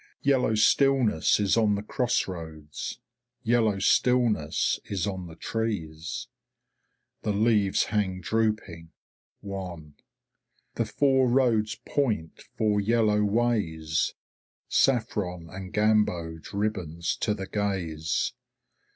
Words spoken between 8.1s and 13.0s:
drooping, wan. The four roads point four